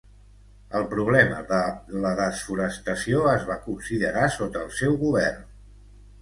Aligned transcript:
El 0.77 0.85
problema 0.93 1.43
de 1.51 1.59
la 2.05 2.13
desforestació 2.19 3.21
es 3.33 3.45
va 3.51 3.59
considerar 3.67 4.25
sota 4.39 4.65
el 4.67 4.73
seu 4.81 4.99
govern. 5.05 5.47